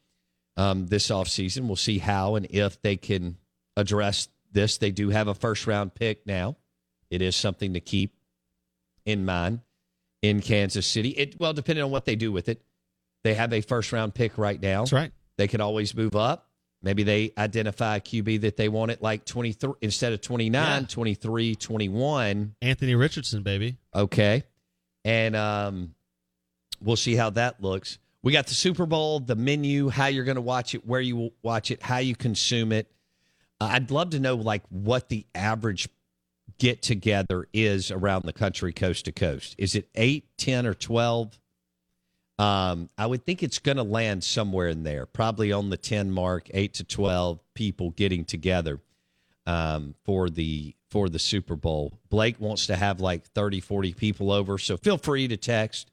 um, 0.57 0.87
this 0.87 1.07
offseason. 1.07 1.67
We'll 1.67 1.77
see 1.77 1.97
how 1.97 2.35
and 2.35 2.45
if 2.49 2.81
they 2.81 2.97
can 2.97 3.37
address 3.77 4.27
this. 4.51 4.79
They 4.79 4.91
do 4.91 5.09
have 5.11 5.29
a 5.29 5.33
first 5.33 5.65
round 5.65 5.95
pick 5.95 6.27
now. 6.27 6.57
It 7.09 7.21
is 7.21 7.37
something 7.37 7.73
to 7.73 7.79
keep 7.79 8.15
in 9.05 9.23
mind 9.23 9.61
in 10.21 10.41
Kansas 10.41 10.85
City. 10.85 11.09
It 11.11 11.39
well, 11.39 11.53
depending 11.53 11.85
on 11.85 11.91
what 11.91 12.03
they 12.03 12.17
do 12.17 12.33
with 12.33 12.49
it, 12.49 12.61
they 13.23 13.33
have 13.33 13.53
a 13.53 13.61
first 13.61 13.93
round 13.93 14.13
pick 14.13 14.37
right 14.37 14.61
now. 14.61 14.81
That's 14.81 14.91
right. 14.91 15.11
They 15.37 15.47
could 15.47 15.61
always 15.61 15.95
move 15.95 16.17
up. 16.17 16.49
Maybe 16.83 17.03
they 17.03 17.31
identify 17.37 17.97
a 17.97 18.01
QB 18.01 18.41
that 18.41 18.57
they 18.57 18.67
want 18.67 18.91
it 18.91 19.01
like 19.01 19.23
23 19.25 19.73
instead 19.81 20.13
of 20.13 20.21
29, 20.21 20.81
Yeah. 20.81 20.87
23, 20.87 21.55
21. 21.55 22.55
Anthony 22.61 22.95
Richardson, 22.95 23.43
baby. 23.43 23.77
Okay. 23.93 24.43
And 25.05 25.35
um, 25.35 25.93
we'll 26.81 26.95
see 26.95 27.15
how 27.15 27.29
that 27.31 27.61
looks. 27.61 27.99
We 28.23 28.31
got 28.31 28.47
the 28.47 28.53
Super 28.53 28.85
Bowl, 28.85 29.19
the 29.19 29.35
menu, 29.35 29.89
how 29.89 30.07
you're 30.07 30.25
going 30.25 30.35
to 30.35 30.41
watch 30.41 30.75
it, 30.75 30.85
where 30.85 31.01
you 31.01 31.15
will 31.15 31.33
watch 31.43 31.71
it, 31.71 31.81
how 31.81 31.97
you 31.97 32.15
consume 32.15 32.71
it. 32.71 32.91
Uh, 33.59 33.69
I'd 33.71 33.91
love 33.91 34.11
to 34.11 34.19
know 34.19 34.35
like 34.35 34.63
what 34.69 35.09
the 35.09 35.25
average 35.35 35.87
get 36.57 36.81
together 36.83 37.47
is 37.53 37.89
around 37.91 38.25
the 38.25 38.33
country 38.33 38.73
coast 38.73 39.05
to 39.05 39.11
coast. 39.11 39.55
Is 39.57 39.73
it 39.75 39.89
8, 39.95 40.25
10 40.37 40.67
or 40.67 40.73
12? 40.75 41.39
Um, 42.39 42.89
I 42.97 43.05
would 43.05 43.25
think 43.25 43.43
it's 43.43 43.59
going 43.59 43.77
to 43.77 43.83
land 43.83 44.23
somewhere 44.23 44.69
in 44.69 44.83
there, 44.83 45.05
probably 45.05 45.51
on 45.51 45.69
the 45.69 45.77
10 45.77 46.11
mark, 46.11 46.47
8 46.51 46.73
to 46.75 46.83
12 46.83 47.39
people 47.53 47.91
getting 47.91 48.25
together 48.25 48.79
um, 49.45 49.93
for 50.05 50.29
the 50.29 50.75
for 50.89 51.07
the 51.07 51.19
Super 51.19 51.55
Bowl. 51.55 51.93
Blake 52.09 52.37
wants 52.39 52.65
to 52.67 52.75
have 52.75 52.99
like 52.99 53.25
30, 53.27 53.61
40 53.61 53.93
people 53.93 54.31
over, 54.31 54.57
so 54.57 54.75
feel 54.75 54.97
free 54.97 55.27
to 55.27 55.37
text 55.37 55.91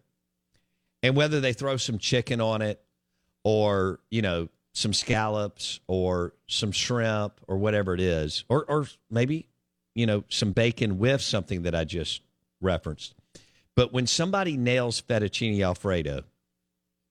and 1.03 1.15
whether 1.15 1.39
they 1.39 1.53
throw 1.53 1.77
some 1.77 1.97
chicken 1.97 2.41
on 2.41 2.61
it 2.61 2.81
or 3.43 3.99
you 4.11 4.21
know 4.21 4.49
some 4.73 4.93
scallops 4.93 5.79
or 5.87 6.33
some 6.47 6.71
shrimp 6.71 7.39
or 7.47 7.57
whatever 7.57 7.93
it 7.93 7.99
is 8.01 8.43
or 8.49 8.65
or 8.65 8.87
maybe 9.09 9.47
you 9.95 10.05
know 10.05 10.23
some 10.29 10.51
bacon 10.51 10.97
with 10.99 11.21
something 11.21 11.63
that 11.63 11.73
I 11.75 11.83
just 11.85 12.21
referenced 12.61 13.15
but 13.75 13.91
when 13.93 14.05
somebody 14.07 14.57
nails 14.57 15.01
fettuccine 15.01 15.61
alfredo 15.63 16.23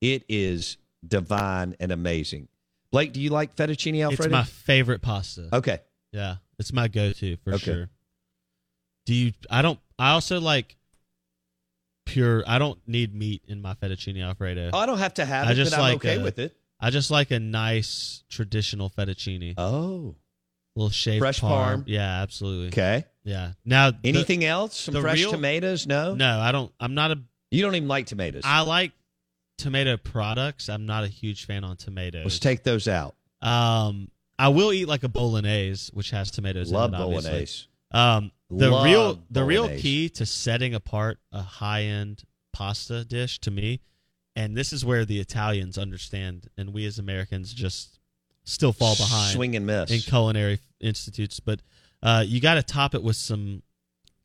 it 0.01 0.23
is 0.29 0.77
divine 1.05 1.75
and 1.79 1.91
amazing 1.91 2.47
Blake 2.91 3.11
do 3.13 3.19
you 3.21 3.29
like 3.29 3.55
fettuccine 3.55 4.01
alfredo 4.03 4.23
It's 4.25 4.31
my 4.31 4.43
favorite 4.43 5.01
pasta. 5.01 5.49
okay 5.53 5.79
Yeah, 6.11 6.35
it's 6.57 6.71
my 6.73 6.87
go-to 6.87 7.37
for 7.37 7.53
Okay. 7.53 7.63
sure. 7.65 7.89
Do 9.05 9.13
you? 9.15 9.33
I 9.49 9.61
don't. 9.63 9.79
I 9.97 10.11
also 10.11 10.39
like 10.39 10.75
pure. 12.09 12.43
I 12.47 12.59
don't 12.59 12.79
need 12.87 13.13
meat 13.13 13.43
in 13.47 13.61
my 13.61 13.73
fettuccine 13.75 14.21
alfredo. 14.23 14.71
oh, 14.73 14.77
I 14.77 14.85
don't 14.85 14.97
have 14.99 15.13
to 15.15 15.25
have 15.25 15.47
I 15.47 15.51
it 15.51 15.55
just 15.55 15.71
but 15.71 15.77
I'm 15.77 15.81
like 15.83 15.95
okay 15.97 16.17
a- 16.17 16.23
with 16.23 16.39
it 16.39 16.55
I 16.79 16.89
just 16.91 17.11
like 17.11 17.31
a 17.31 17.39
nice 17.39 18.23
traditional 18.29 18.89
fettuccine, 18.89 19.53
oh 19.57 20.15
little 20.75 20.89
shaved 20.89 21.19
fresh 21.19 21.41
parm. 21.41 21.79
parm. 21.79 21.83
Yeah, 21.87 22.21
absolutely. 22.21 22.67
okay 22.67 23.05
Yeah. 23.23 23.51
Now 23.65 23.91
the- 23.91 23.97
anything 24.03 24.45
else 24.45 24.75
some 24.79 24.95
fresh 25.01 25.17
real- 25.17 25.31
tomatoes 25.31 25.85
no 25.87 26.15
No, 26.15 26.39
I 26.39 26.51
don't. 26.51 26.71
I'm 26.79 26.93
not 26.93 27.11
a. 27.11 27.19
you 27.51 27.61
don't 27.61 27.75
even 27.75 27.87
like 27.89 28.05
tomatoes 28.05 28.43
I 28.45 28.61
like 28.61 28.91
tomato 29.57 29.97
products. 29.97 30.69
I'm 30.69 30.85
not 30.85 31.03
a 31.03 31.07
huge 31.07 31.45
fan 31.45 31.63
on 31.65 31.75
tomatoes. 31.75 32.23
let's 32.25 32.39
take 32.39 32.63
those 32.63 32.87
out 32.87 33.15
Um, 33.41 34.09
I 34.37 34.47
will 34.49 34.71
eat 34.71 34.87
like 34.87 35.03
a 35.03 35.09
bolognese, 35.09 35.91
which 35.93 36.11
has 36.11 36.31
tomatoes. 36.31 36.71
love 36.71 36.93
in 36.93 36.95
it, 36.95 36.97
bolognese 36.99 37.65
Um, 37.91 38.31
the 38.49 38.69
Love 38.71 38.85
real 38.85 39.19
the 39.29 39.43
real 39.43 39.67
key 39.67 40.09
to 40.09 40.25
setting 40.25 40.73
apart 40.73 41.19
a 41.31 41.41
high 41.41 41.83
end 41.83 42.23
pasta 42.53 43.05
dish 43.05 43.39
to 43.41 43.51
me, 43.51 43.81
and 44.35 44.55
this 44.57 44.73
is 44.73 44.83
where 44.83 45.05
the 45.05 45.19
Italians 45.19 45.77
understand, 45.77 46.47
and 46.57 46.73
we 46.73 46.85
as 46.85 46.97
Americans 46.99 47.53
just 47.53 47.99
still 48.43 48.73
fall 48.73 48.95
behind 48.95 49.33
swing 49.35 49.55
and 49.55 49.65
miss 49.67 49.91
in 49.91 49.99
culinary 49.99 50.59
institutes. 50.79 51.39
But 51.39 51.61
uh, 52.01 52.23
you 52.25 52.39
got 52.41 52.55
to 52.55 52.63
top 52.63 52.95
it 52.95 53.03
with 53.03 53.15
some 53.15 53.61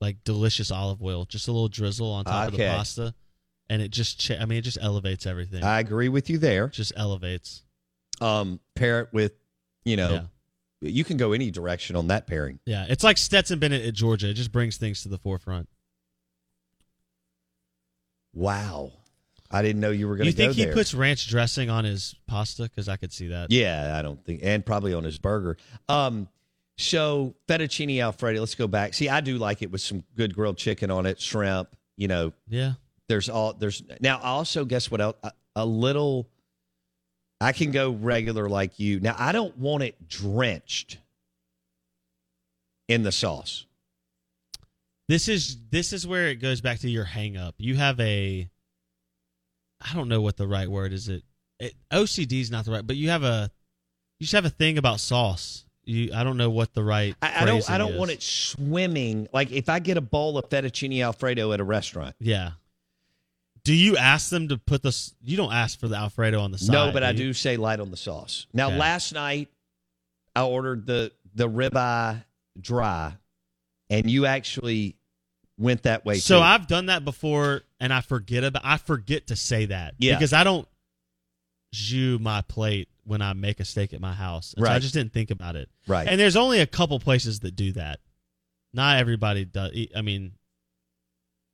like 0.00 0.24
delicious 0.24 0.70
olive 0.70 1.02
oil, 1.02 1.24
just 1.26 1.48
a 1.48 1.52
little 1.52 1.68
drizzle 1.68 2.10
on 2.10 2.24
top 2.24 2.48
of 2.48 2.52
the 2.56 2.58
pasta, 2.76 3.14
and 3.68 3.82
it 3.82 3.90
just 3.90 4.18
cha- 4.18 4.36
I 4.40 4.46
mean 4.46 4.58
it 4.58 4.62
just 4.62 4.78
elevates 4.80 5.26
everything. 5.26 5.62
I 5.62 5.80
agree 5.80 6.08
with 6.08 6.30
you 6.30 6.38
there. 6.38 6.68
just 6.68 6.92
elevates. 6.96 7.62
Um, 8.20 8.60
pair 8.76 9.00
it 9.00 9.08
with, 9.12 9.32
you 9.84 9.96
know, 9.96 10.10
Yeah. 10.10 10.22
You 10.90 11.04
can 11.04 11.16
go 11.16 11.32
any 11.32 11.50
direction 11.50 11.96
on 11.96 12.08
that 12.08 12.26
pairing. 12.26 12.58
Yeah, 12.66 12.86
it's 12.88 13.02
like 13.04 13.16
Stetson 13.18 13.58
Bennett 13.58 13.84
at 13.84 13.94
Georgia. 13.94 14.28
It 14.30 14.34
just 14.34 14.52
brings 14.52 14.76
things 14.76 15.02
to 15.02 15.08
the 15.08 15.18
forefront. 15.18 15.68
Wow, 18.32 18.92
I 19.50 19.62
didn't 19.62 19.80
know 19.80 19.90
you 19.90 20.08
were 20.08 20.16
going 20.16 20.26
to. 20.26 20.32
go 20.32 20.36
there. 20.36 20.46
You 20.48 20.54
think 20.54 20.58
he 20.58 20.64
there. 20.66 20.74
puts 20.74 20.92
ranch 20.94 21.28
dressing 21.28 21.70
on 21.70 21.84
his 21.84 22.14
pasta? 22.26 22.64
Because 22.64 22.88
I 22.88 22.96
could 22.96 23.12
see 23.12 23.28
that. 23.28 23.50
yeah, 23.50 23.96
I 23.96 24.02
don't 24.02 24.22
think, 24.24 24.40
and 24.42 24.64
probably 24.64 24.92
on 24.94 25.04
his 25.04 25.18
burger. 25.18 25.56
Um, 25.88 26.28
so 26.76 27.34
fettuccine 27.48 28.02
alfredo. 28.02 28.40
Let's 28.40 28.56
go 28.56 28.66
back. 28.66 28.94
See, 28.94 29.08
I 29.08 29.20
do 29.20 29.38
like 29.38 29.62
it 29.62 29.70
with 29.70 29.80
some 29.80 30.02
good 30.16 30.34
grilled 30.34 30.56
chicken 30.56 30.90
on 30.90 31.06
it, 31.06 31.20
shrimp. 31.20 31.68
You 31.96 32.08
know, 32.08 32.32
Yeah. 32.48 32.72
there's 33.08 33.28
all 33.28 33.52
there's 33.52 33.82
now. 34.00 34.18
I 34.18 34.30
also 34.30 34.64
guess 34.64 34.90
what 34.90 35.00
else? 35.00 35.16
A, 35.22 35.30
a 35.56 35.64
little. 35.66 36.28
I 37.44 37.52
can 37.52 37.72
go 37.72 37.90
regular 37.90 38.48
like 38.48 38.80
you. 38.80 39.00
Now 39.00 39.14
I 39.18 39.32
don't 39.32 39.56
want 39.58 39.82
it 39.82 40.08
drenched 40.08 40.96
in 42.88 43.02
the 43.02 43.12
sauce. 43.12 43.66
This 45.08 45.28
is 45.28 45.58
this 45.70 45.92
is 45.92 46.06
where 46.06 46.28
it 46.28 46.36
goes 46.36 46.62
back 46.62 46.78
to 46.80 46.90
your 46.90 47.04
hang 47.04 47.36
up. 47.36 47.54
You 47.58 47.76
have 47.76 48.00
a 48.00 48.48
I 49.78 49.94
don't 49.94 50.08
know 50.08 50.22
what 50.22 50.38
the 50.38 50.46
right 50.46 50.68
word 50.68 50.94
is 50.94 51.10
it. 51.10 51.22
it 51.60 51.74
OCD 51.92 52.40
is 52.40 52.50
not 52.50 52.64
the 52.64 52.70
right, 52.70 52.86
but 52.86 52.96
you 52.96 53.10
have 53.10 53.24
a 53.24 53.50
you 54.18 54.24
just 54.24 54.32
have 54.32 54.46
a 54.46 54.50
thing 54.50 54.78
about 54.78 54.98
sauce. 54.98 55.66
You 55.84 56.12
I 56.14 56.24
don't 56.24 56.38
know 56.38 56.48
what 56.48 56.72
the 56.72 56.82
right 56.82 57.14
I, 57.20 57.42
I 57.42 57.44
don't. 57.44 57.70
I 57.70 57.76
don't 57.76 57.92
is. 57.92 57.98
want 57.98 58.10
it 58.10 58.22
swimming. 58.22 59.28
Like 59.34 59.52
if 59.52 59.68
I 59.68 59.80
get 59.80 59.98
a 59.98 60.00
bowl 60.00 60.38
of 60.38 60.48
fettuccine 60.48 61.04
alfredo 61.04 61.52
at 61.52 61.60
a 61.60 61.64
restaurant. 61.64 62.16
Yeah. 62.20 62.52
Do 63.64 63.72
you 63.74 63.96
ask 63.96 64.28
them 64.30 64.48
to 64.48 64.58
put 64.58 64.82
this 64.82 65.14
you 65.22 65.36
don't 65.36 65.52
ask 65.52 65.78
for 65.80 65.88
the 65.88 65.96
alfredo 65.96 66.40
on 66.40 66.52
the 66.52 66.58
side? 66.58 66.72
no, 66.72 66.92
but 66.92 67.02
I 67.02 67.12
do 67.12 67.32
say 67.32 67.56
light 67.56 67.80
on 67.80 67.90
the 67.90 67.96
sauce. 67.96 68.46
Now, 68.52 68.68
Okay. 68.68 68.76
last 68.78 69.12
night 69.14 69.48
I 70.36 70.42
ordered 70.44 70.86
the 70.86 71.12
the 71.34 71.48
ribeye 71.48 72.22
dry, 72.60 73.14
and 73.90 74.10
you 74.10 74.26
actually 74.26 74.96
went 75.58 75.84
that 75.84 76.04
way. 76.04 76.16
So 76.18 76.38
too. 76.38 76.42
I've 76.42 76.66
done 76.66 76.86
that 76.86 77.04
before 77.04 77.62
and 77.80 77.92
I 77.92 78.00
forget 78.00 78.44
about 78.44 78.62
I 78.64 78.76
forget 78.76 79.28
to 79.28 79.36
say 79.36 79.66
that. 79.66 79.94
Yeah. 79.98 80.14
Because 80.14 80.32
I 80.32 80.44
don't 80.44 80.68
jus 81.72 82.20
my 82.20 82.40
plate 82.42 82.88
when 83.04 83.20
I 83.22 83.32
make 83.34 83.60
a 83.60 83.64
steak 83.64 83.92
at 83.92 84.00
my 84.00 84.12
house. 84.12 84.54
And 84.56 84.64
so 84.66 84.72
I 84.72 84.78
just 84.78 84.94
didn't 84.94 85.12
think 85.12 85.30
about 85.30 85.56
it. 85.56 85.68
right. 85.86 86.06
And 86.08 86.18
there's 86.20 86.36
only 86.36 86.60
a 86.60 86.66
couple 86.66 86.98
places 87.00 87.40
that 87.40 87.54
do 87.56 87.72
that. 87.72 88.00
Not 88.72 88.98
everybody 88.98 89.44
does. 89.44 89.72
I 89.94 90.02
mean, 90.02 90.32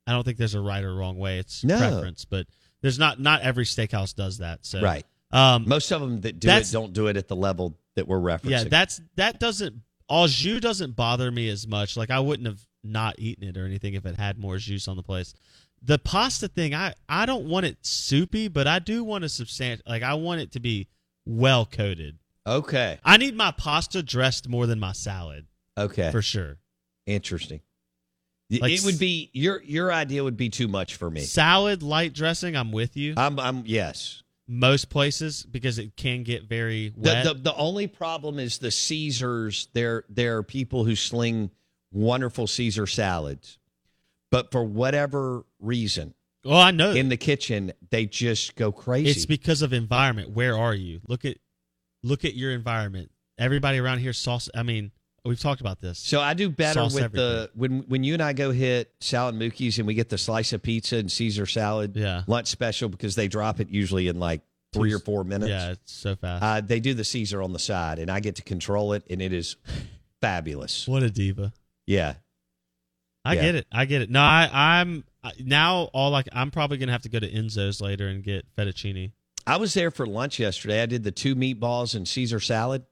I 0.07 0.11
don't 0.13 0.23
think 0.23 0.37
there's 0.37 0.55
a 0.55 0.61
right 0.61 0.83
or 0.83 0.93
wrong 0.95 1.17
way. 1.17 1.37
It's 1.39 1.63
No. 1.63 1.77
preference, 1.77 2.25
but 2.25 2.47
there's 2.81 2.97
not 2.99 3.19
not 3.19 3.41
every 3.41 3.65
steakhouse 3.65 4.15
does 4.15 4.39
that. 4.39 4.65
So 4.65 4.81
right. 4.81 5.05
Um, 5.31 5.67
Most 5.67 5.91
of 5.91 6.01
them 6.01 6.21
that 6.21 6.39
do 6.39 6.47
it 6.47 6.51
That's- 6.51 6.71
don't 6.71 6.91
do 6.93 7.07
it 7.07 7.15
at 7.17 7.27
the 7.27 7.35
level 7.35 7.77
that 7.95 8.07
we're 8.07 8.19
referencing. 8.19 8.49
yeah, 8.49 8.63
that's 8.65 8.99
that 9.15 9.39
doesn't 9.39 9.81
au 10.09 10.27
jus 10.27 10.59
doesn't 10.59 10.95
bother 10.95 11.31
me 11.31 11.47
as 11.49 11.65
much. 11.67 11.95
Like 11.95 12.09
I 12.09 12.19
wouldn't 12.19 12.47
have 12.47 12.59
not 12.83 13.17
eaten 13.19 13.47
it 13.47 13.55
or 13.57 13.65
anything 13.65 13.93
if 13.93 14.05
it 14.05 14.15
had 14.15 14.37
more 14.39 14.57
juice 14.57 14.87
on 14.87 14.97
the 14.97 15.03
place. 15.03 15.33
the 15.83 15.97
pasta 15.97 16.47
thing, 16.47 16.75
I 16.75 16.93
I 17.09 17.25
don't 17.25 17.45
want 17.47 17.65
it 17.65 17.77
soupy, 17.81 18.47
but 18.47 18.67
I 18.67 18.79
do 18.79 19.03
want 19.03 19.23
a 19.23 19.29
substantial. 19.29 19.83
Like 19.87 20.03
I 20.03 20.13
want 20.15 20.41
it 20.41 20.51
to 20.53 20.59
be 20.59 20.87
well 21.25 21.65
coated. 21.65 22.17
Okay. 22.45 22.99
I 23.03 23.17
need 23.17 23.35
my 23.35 23.51
pasta 23.51 24.01
dressed 24.03 24.47
more 24.49 24.65
than 24.67 24.79
my 24.79 24.91
salad 24.93 25.45
Okay. 25.77 26.11
for 26.11 26.21
sure. 26.21 26.57
Interesting. 27.05 27.61
Like 28.59 28.71
it 28.71 28.83
would 28.83 28.99
be 28.99 29.29
your 29.33 29.61
your 29.63 29.93
idea 29.93 30.23
would 30.23 30.37
be 30.37 30.49
too 30.49 30.67
much 30.67 30.95
for 30.95 31.09
me. 31.09 31.21
Salad 31.21 31.83
light 31.83 32.13
dressing, 32.13 32.55
I'm 32.55 32.71
with 32.71 32.97
you. 32.97 33.13
I'm 33.15 33.39
I'm 33.39 33.63
yes. 33.65 34.23
Most 34.47 34.89
places 34.89 35.45
because 35.49 35.79
it 35.79 35.95
can 35.95 36.23
get 36.23 36.43
very 36.43 36.89
The, 36.89 37.09
wet. 37.09 37.23
the 37.23 37.33
the 37.35 37.55
only 37.55 37.87
problem 37.87 38.39
is 38.39 38.57
the 38.57 38.71
Caesars. 38.71 39.69
There 39.73 40.03
there 40.09 40.37
are 40.37 40.43
people 40.43 40.83
who 40.83 40.95
sling 40.95 41.51
wonderful 41.93 42.47
Caesar 42.47 42.87
salads, 42.87 43.57
but 44.29 44.51
for 44.51 44.63
whatever 44.63 45.45
reason 45.59 46.13
oh, 46.43 46.57
I 46.57 46.71
know. 46.71 46.91
in 46.91 47.07
the 47.09 47.17
kitchen 47.17 47.71
they 47.89 48.05
just 48.05 48.55
go 48.55 48.71
crazy. 48.73 49.11
It's 49.11 49.25
because 49.25 49.61
of 49.61 49.71
environment. 49.71 50.31
Where 50.31 50.57
are 50.57 50.75
you? 50.75 50.99
Look 51.07 51.23
at 51.23 51.37
look 52.03 52.25
at 52.25 52.35
your 52.35 52.51
environment. 52.51 53.11
Everybody 53.37 53.79
around 53.79 53.99
here 53.99 54.13
sauce. 54.13 54.49
I 54.53 54.63
mean, 54.63 54.91
we've 55.25 55.39
talked 55.39 55.61
about 55.61 55.79
this. 55.81 55.99
so 55.99 56.19
I 56.19 56.33
do 56.33 56.49
better 56.49 56.79
Sauce 56.81 56.93
with 56.95 57.03
everything. 57.03 57.25
the 57.27 57.49
when 57.55 57.79
when 57.87 58.03
you 58.03 58.13
and 58.13 58.21
I 58.23 58.33
go 58.33 58.51
hit 58.51 58.91
Sal 59.01 59.31
& 59.31 59.33
Mookie's 59.33 59.77
and 59.77 59.87
we 59.87 59.93
get 59.93 60.09
the 60.09 60.17
slice 60.17 60.53
of 60.53 60.61
pizza 60.63 60.97
and 60.97 61.11
Caesar 61.11 61.45
salad 61.45 61.95
Yeah. 61.95 62.23
lunch 62.27 62.47
special 62.47 62.89
because 62.89 63.15
they 63.15 63.27
drop 63.27 63.59
it 63.59 63.69
usually 63.69 64.07
in 64.07 64.19
like 64.19 64.41
three 64.73 64.93
or 64.93 64.99
four 64.99 65.23
minutes. 65.23 65.49
Yeah, 65.49 65.71
it's 65.71 65.91
so 65.91 66.15
fast. 66.15 66.43
Uh, 66.43 66.61
they 66.61 66.79
do 66.79 66.93
the 66.93 67.03
Caesar 67.03 67.41
on 67.41 67.51
the 67.53 67.59
side, 67.59 67.99
and 67.99 68.09
I 68.09 68.19
get 68.21 68.35
to 68.37 68.41
control 68.41 68.93
it, 68.93 69.03
and 69.09 69.21
it 69.21 69.33
is 69.33 69.57
fabulous. 70.21 70.87
what 70.87 71.03
a 71.03 71.09
diva. 71.09 71.51
Yeah, 71.85 72.15
I 73.25 73.35
Yeah. 73.35 73.41
get 73.41 73.55
it. 73.55 73.67
I 73.71 73.85
get 73.85 74.01
it. 74.01 74.09
No, 74.09 74.21
I, 74.21 74.49
I'm 74.53 75.03
I, 75.23 75.31
now 75.39 75.89
all 75.93 76.09
like 76.11 76.27
I'm 76.33 76.51
probably 76.51 76.77
gonna 76.77 76.91
have 76.93 77.01
to 77.03 77.09
go 77.09 77.19
to 77.19 77.29
Enzo's 77.31 77.81
later 77.81 78.07
and 78.07 78.23
get 78.23 78.45
fettuccine. 78.55 79.11
I 79.45 79.57
was 79.57 79.73
there 79.73 79.91
for 79.91 80.05
lunch 80.05 80.39
yesterday. 80.39 80.81
I 80.81 80.85
did 80.85 81.03
the 81.03 81.11
two 81.11 81.35
meatballs 81.35 81.95
and 81.95 82.07
Caesar 82.07 82.39
salad. 82.39 82.83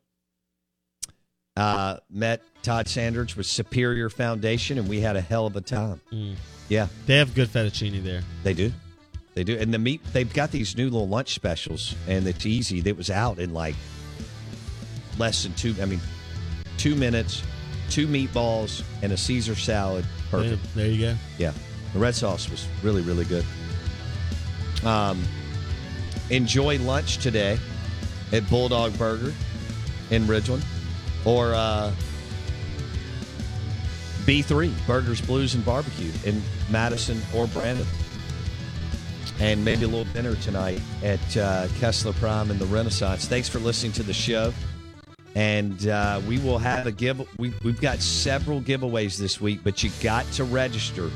Uh, 1.57 1.97
met 2.09 2.41
Todd 2.63 2.87
Sanders 2.87 3.35
with 3.35 3.45
Superior 3.45 4.09
Foundation, 4.09 4.77
and 4.77 4.87
we 4.87 5.01
had 5.01 5.15
a 5.17 5.21
hell 5.21 5.45
of 5.45 5.55
a 5.57 5.61
time. 5.61 5.99
Mm. 6.11 6.35
Yeah, 6.69 6.87
They 7.05 7.17
have 7.17 7.33
good 7.35 7.49
fettuccine 7.49 8.01
there. 8.03 8.21
they 8.43 8.53
do. 8.53 8.71
They 9.33 9.43
do. 9.43 9.57
And 9.57 9.73
the 9.73 9.79
meat, 9.79 10.01
they've 10.13 10.31
got 10.33 10.51
these 10.51 10.77
new 10.77 10.85
little 10.85 11.07
lunch 11.07 11.33
specials, 11.33 11.95
and 12.07 12.25
it's 12.27 12.45
easy. 12.45 12.79
That 12.81 12.95
was 12.95 13.09
out 13.09 13.39
in 13.39 13.53
like 13.53 13.75
less 15.17 15.43
than 15.43 15.53
two, 15.53 15.75
I 15.81 15.85
mean, 15.85 15.99
two 16.77 16.95
minutes, 16.95 17.43
two 17.89 18.07
meatballs, 18.07 18.83
and 19.01 19.11
a 19.11 19.17
Caesar 19.17 19.55
salad. 19.55 20.05
Perfect. 20.31 20.61
There 20.75 20.87
you 20.87 20.99
go. 21.07 21.15
Yeah, 21.37 21.51
the 21.93 21.99
red 21.99 22.15
sauce 22.15 22.49
was 22.49 22.67
really, 22.83 23.01
really 23.01 23.25
good. 23.25 23.45
Um, 24.85 25.21
enjoy 26.29 26.79
lunch 26.79 27.17
today 27.17 27.59
at 28.31 28.47
Bulldog 28.49 28.97
Burger 28.97 29.33
in 30.11 30.23
Ridgeland, 30.25 30.63
or 31.25 31.53
uh, 31.53 31.91
B3 34.25 34.73
Burgers, 34.85 35.21
Blues, 35.21 35.55
and 35.55 35.65
Barbecue 35.65 36.11
in 36.25 36.41
Madison 36.69 37.21
or 37.35 37.47
Brandon, 37.47 37.87
and 39.39 39.63
maybe 39.63 39.85
a 39.85 39.87
little 39.87 40.11
dinner 40.13 40.35
tonight 40.35 40.81
at 41.03 41.37
uh, 41.37 41.67
Kessler 41.79 42.13
Prime 42.13 42.51
and 42.51 42.59
the 42.59 42.65
Renaissance. 42.67 43.27
Thanks 43.27 43.49
for 43.49 43.59
listening 43.59 43.93
to 43.93 44.03
the 44.03 44.13
show. 44.13 44.53
And 45.35 45.87
uh, 45.87 46.21
we 46.27 46.39
will 46.39 46.57
have 46.57 46.87
a 46.87 46.91
give. 46.91 47.21
We, 47.37 47.53
we've 47.63 47.79
got 47.79 47.99
several 47.99 48.61
giveaways 48.61 49.17
this 49.17 49.39
week, 49.39 49.59
but 49.63 49.83
you 49.83 49.91
got 50.01 50.25
to 50.33 50.43
register. 50.43 51.11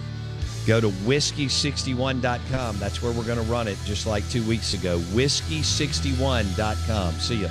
Go 0.66 0.80
to 0.80 0.90
whiskey61.com. 0.90 2.80
That's 2.80 3.02
where 3.02 3.12
we're 3.12 3.26
going 3.26 3.44
to 3.44 3.52
run 3.52 3.68
it, 3.68 3.78
just 3.86 4.08
like 4.08 4.28
two 4.30 4.48
weeks 4.48 4.74
ago. 4.74 5.00
Whiskey61.com. 5.00 7.14
See 7.16 7.42
ya. 7.42 7.50